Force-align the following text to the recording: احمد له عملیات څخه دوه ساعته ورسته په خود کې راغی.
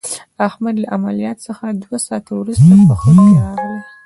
احمد 0.47 0.75
له 0.81 0.87
عملیات 0.95 1.37
څخه 1.47 1.65
دوه 1.83 1.97
ساعته 2.07 2.31
ورسته 2.39 2.71
په 2.89 2.93
خود 3.01 3.17
کې 3.25 3.33
راغی. 3.43 3.79